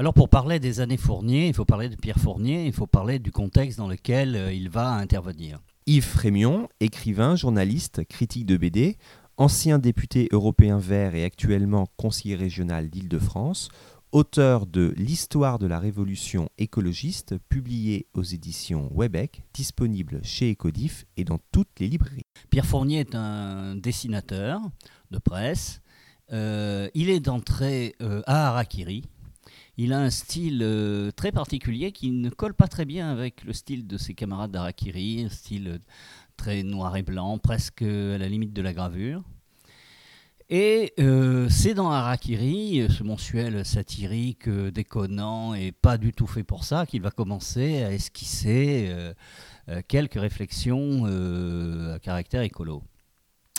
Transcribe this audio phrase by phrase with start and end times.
[0.00, 3.18] Alors pour parler des années Fournier, il faut parler de Pierre Fournier, il faut parler
[3.18, 5.58] du contexte dans lequel euh, il va intervenir.
[5.84, 8.96] Yves Frémion, écrivain, journaliste, critique de BD,
[9.36, 13.68] ancien député européen vert et actuellement conseiller régional d'Île-de-France,
[14.10, 21.24] auteur de L'histoire de la révolution écologiste, publié aux éditions Webec, disponible chez Ecodif et
[21.24, 22.24] dans toutes les librairies.
[22.48, 24.62] Pierre Fournier est un dessinateur
[25.10, 25.82] de presse.
[26.32, 29.04] Euh, il est d'entrée euh, à Harakiri.
[29.82, 33.54] Il a un style euh, très particulier qui ne colle pas très bien avec le
[33.54, 35.80] style de ses camarades d'Harakiri, un style
[36.36, 39.22] très noir et blanc, presque à la limite de la gravure.
[40.50, 46.44] Et euh, c'est dans Harakiri, ce mensuel satirique, euh, déconnant et pas du tout fait
[46.44, 49.14] pour ça, qu'il va commencer à esquisser euh,
[49.88, 52.82] quelques réflexions à caractère écolo.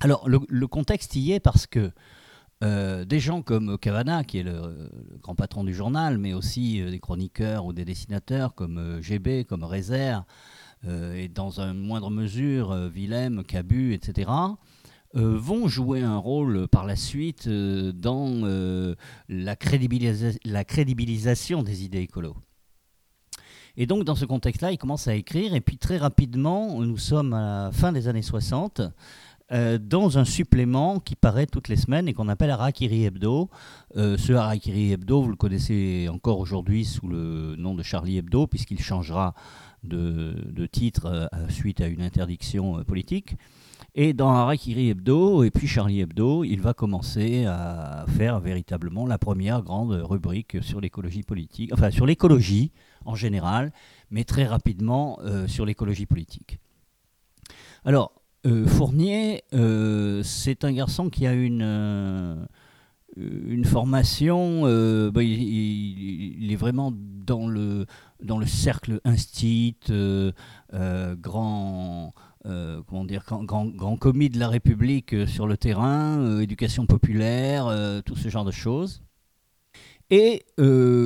[0.00, 1.90] Alors le, contexte y est parce que
[2.62, 4.90] des gens comme Cavana, qui est le,
[5.22, 10.24] grand patron du journal, mais aussi des chroniqueurs ou des dessinateurs comme GB, comme Rézère,
[10.88, 14.30] et dans une moindre mesure Willem, Cabu, etc.,
[15.16, 18.94] euh, vont jouer un rôle par la suite euh, dans euh,
[19.30, 22.36] la, crédibilisation des idées écolo.
[23.78, 27.32] Et donc dans ce contexte-là, il commence à écrire, et puis très rapidement, nous sommes
[27.32, 28.82] à la fin des années 60,
[29.50, 33.48] dans un supplément qui paraît toutes les semaines et qu'on appelle Harakiri Hebdo.
[33.94, 38.80] ce Harakiri Hebdo, vous le connaissez encore aujourd'hui sous le nom de Charlie Hebdo, puisqu'il
[38.80, 39.34] changera
[39.84, 43.36] de, de titre suite à une interdiction politique.
[43.98, 49.16] Et dans Harakiri Hebdo et puis Charlie Hebdo, il va commencer à faire véritablement la
[49.16, 52.72] première grande rubrique sur l'écologie politique, enfin sur l'écologie
[53.06, 53.72] en général,
[54.10, 56.58] mais très rapidement euh, sur l'écologie politique.
[57.86, 58.12] Alors,
[58.46, 62.46] euh, Fournier, euh, c'est un garçon qui a une,
[63.16, 64.62] une formation,
[65.10, 67.86] bah, il, est vraiment dans le,
[68.22, 69.76] dans le cercle instit,
[70.72, 72.14] grand
[72.46, 76.86] euh, comment dire, grand, grand, commis de la République euh, sur le terrain, euh, éducation
[76.86, 77.66] populaire,
[78.04, 79.02] tout ce genre de choses.
[80.10, 80.44] Et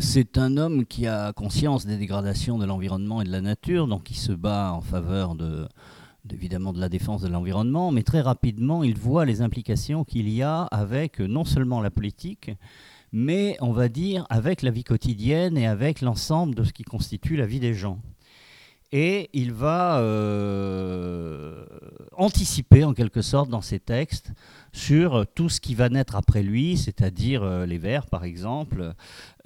[0.00, 4.10] c'est un homme qui a conscience des dégradations de l'environnement et de la nature, donc
[4.10, 5.66] il se bat en faveur de,
[6.30, 10.42] évidemment de la défense de l'environnement, mais très rapidement il voit les implications qu'il y
[10.42, 12.50] a avec non seulement la politique,
[13.12, 17.36] mais on va dire avec la vie quotidienne et avec l'ensemble de ce qui constitue
[17.36, 17.98] la vie des gens
[18.92, 21.64] et il va euh,
[22.12, 24.32] anticiper en quelque sorte dans ses textes
[24.72, 28.92] sur tout ce qui va naître après lui, c'est-à-dire euh, les Verts par exemple,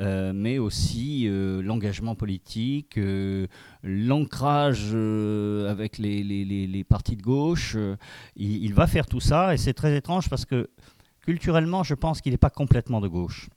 [0.01, 2.99] euh, mais aussi l'engagement politique,
[3.85, 4.95] l'ancrage
[5.69, 7.77] avec les, les, partis de gauche.
[8.35, 10.69] Il, il, va faire tout ça et c'est très étrange parce que
[11.21, 13.49] culturellement je pense qu'il n'est pas complètement de gauche.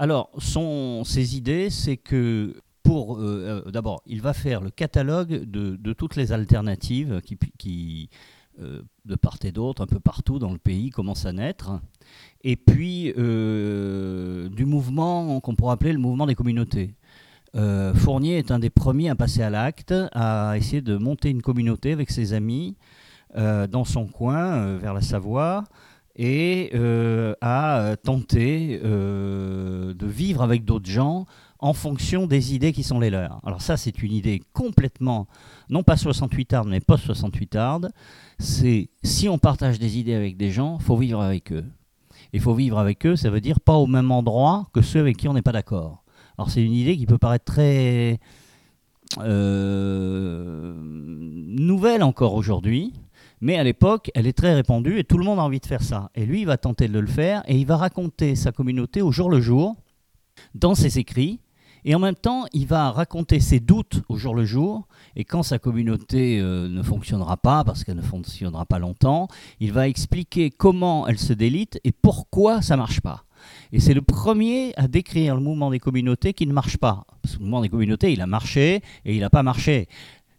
[0.00, 2.54] Alors, son, ses idées, c'est que
[2.90, 7.20] euh, euh, d'abord, il va faire le catalogue de, toutes les alternatives
[7.58, 8.08] qui,
[8.60, 11.80] euh, de part et d'autre, un peu partout dans le pays, commencent à naître.
[12.42, 16.94] Et puis, du mouvement qu'on pourrait appeler le mouvement des communautés.
[17.94, 21.92] Fournier est un des premiers à passer à l'acte, à essayer de monter une communauté
[21.92, 22.76] avec ses amis
[23.36, 25.64] dans son coin, vers la Savoie,
[26.14, 26.70] et
[27.40, 31.26] à tenter de vivre avec d'autres gens
[31.60, 33.40] en fonction des idées qui sont les leurs.
[33.44, 35.26] Alors ça, c'est une idée complètement,
[35.68, 37.90] non pas 68 ardes, mais post-68 ardes.
[38.38, 41.64] C'est si on partage des idées avec des gens, faut vivre avec eux.
[42.32, 45.16] Il faut vivre avec eux, ça veut dire pas au même endroit que ceux avec
[45.16, 46.04] qui on n'est pas d'accord.
[46.36, 48.20] Alors c'est une idée qui peut paraître très
[49.18, 52.92] euh, nouvelle encore aujourd'hui,
[53.40, 55.82] mais à l'époque, elle est très répandue et tout le monde a envie de faire
[55.82, 56.10] ça.
[56.14, 59.10] Et lui, il va tenter de le faire et il va raconter sa communauté au
[59.10, 59.76] jour le jour
[60.54, 61.40] dans ses écrits
[61.84, 64.88] et en même temps, il va raconter ses doutes au jour le jour.
[65.16, 69.28] Et quand sa communauté euh, ne fonctionnera pas, parce qu'elle ne fonctionnera pas longtemps,
[69.60, 73.24] il va expliquer comment elle se délite et pourquoi ça marche pas.
[73.72, 77.04] Et c'est le premier à décrire le mouvement des communautés qui ne marche pas.
[77.22, 79.88] Parce que le mouvement des communautés, il a marché et il n'a pas marché.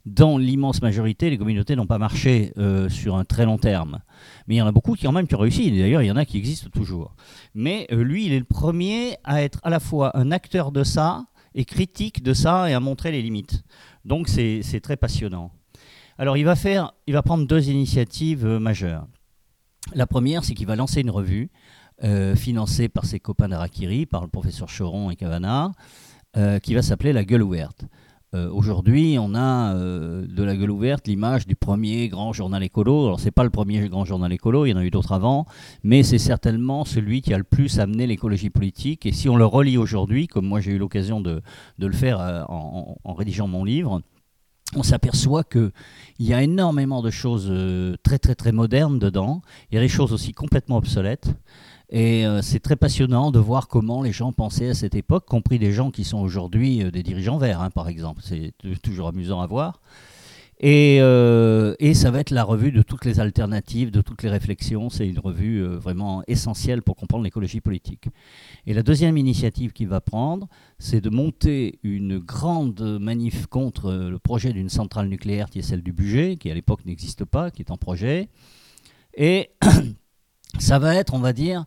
[0.06, 4.00] Dans l'immense majorité, les communautés n'ont pas marché euh, sur un très long terme.
[4.48, 5.72] Mais il y en a beaucoup qui, en même, qui ont réussi.
[5.72, 7.16] D'ailleurs, il y en a qui existent toujours.
[7.54, 10.84] Mais euh, lui, il est le premier à être à la fois un acteur de
[10.84, 13.63] ça et critique de ça et à montrer les limites.
[14.06, 15.51] Donc c'est très passionnant.
[16.18, 19.06] Alors il va, faire, il va prendre deux initiatives euh, majeures.
[19.94, 21.50] La première, c'est qu'il va lancer une revue
[22.38, 25.74] financée par ses copains d'Arakiri, par le professeur Choron et Cavana,
[26.63, 27.84] qui va s'appeler La Gueule ouverte.
[28.36, 33.06] Euh, aujourd'hui, on a euh, de la gueule ouverte l'image du premier grand journal écolo.
[33.06, 35.46] Alors, c'est pas le premier grand journal écolo, il y en a eu d'autres avant,
[35.81, 39.08] mais c'est certainement celui qui a le plus amené l'écologie politique.
[39.08, 41.42] Et si on le relit aujourd'hui, comme moi j'ai eu l'occasion de,
[41.80, 44.02] le faire euh, en, rédigeant mon livre,
[44.76, 45.72] on s'aperçoit qu'il
[46.20, 47.52] y a énormément de choses
[48.04, 49.42] très très très modernes dedans.
[49.72, 51.34] Il y a des choses aussi complètement obsolètes.
[51.90, 55.58] Et euh, c'est très passionnant de voir comment les gens pensaient à cette époque, compris
[55.58, 58.22] des gens qui sont aujourd'hui euh, des dirigeants verts, hein, par exemple.
[58.24, 58.54] C'est
[58.84, 59.82] toujours amusant à voir.
[60.62, 64.30] Et, euh, et, ça va être la revue de toutes les alternatives, de toutes les
[64.30, 64.90] réflexions.
[64.90, 68.10] C'est une revue vraiment essentielle pour comprendre l'écologie politique.
[68.68, 74.20] Et la deuxième initiative qu'il va prendre, c'est de monter une grande manif contre le
[74.20, 77.62] projet d'une centrale nucléaire qui est celle du budget, qui à l'époque n'existe pas, qui
[77.62, 78.28] est en projet.
[79.16, 79.52] Et
[80.57, 81.66] ça va être, on va dire,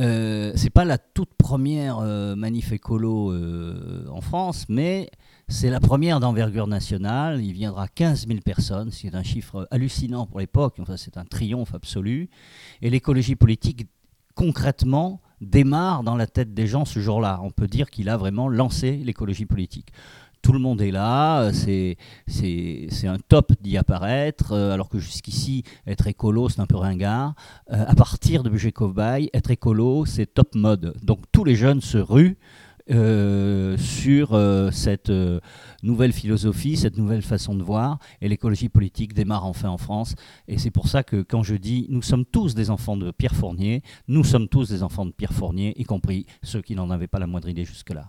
[0.00, 5.10] euh, c'est pas la toute première euh, manif écolo euh, en France, mais
[5.48, 7.42] c'est la première d'envergure nationale.
[7.42, 11.74] Il viendra 15 000 personnes, c'est un chiffre hallucinant pour l'époque, enfin, c'est un triomphe
[11.74, 12.30] absolu.
[12.80, 13.88] Et l'écologie politique,
[14.34, 17.40] concrètement, démarre dans la tête des gens ce jour-là.
[17.42, 19.92] On peut dire qu'il a vraiment lancé l'écologie politique
[20.42, 21.96] tout le monde est là, c'est,
[22.26, 27.34] c'est, un top d'y apparaître, euh, alors que jusqu'ici, être écolo, c'est un peu ringard.
[27.72, 28.72] Euh, à partir de Budget
[29.32, 30.94] être écolo, c'est top mode.
[31.02, 32.38] Donc tous les jeunes se ruent
[32.90, 34.38] euh, sur
[34.72, 35.12] cette
[35.82, 40.14] nouvelle philosophie, cette nouvelle façon de voir, et l'écologie politique démarre enfin en France.
[40.48, 43.34] Et c'est pour ça que quand je dis nous sommes tous des enfants de Pierre
[43.34, 47.08] Fournier, nous sommes tous des enfants de Pierre Fournier, y compris ceux qui n'en avaient
[47.08, 48.08] pas la moindre idée jusque-là.